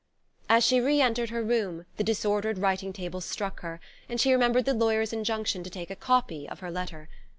[0.49, 4.65] As she re entered her room, the disordered writing table struck her; and she remembered
[4.65, 7.07] the lawyer's injunction to take a copy of her letter.